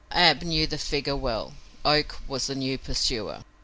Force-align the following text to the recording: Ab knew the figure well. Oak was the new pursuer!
Ab 0.11 0.41
knew 0.41 0.65
the 0.65 0.79
figure 0.79 1.15
well. 1.15 1.53
Oak 1.85 2.21
was 2.27 2.47
the 2.47 2.55
new 2.55 2.79
pursuer! 2.79 3.43